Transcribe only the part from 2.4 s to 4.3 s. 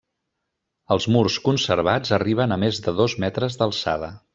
a més de dos metres d'alçada.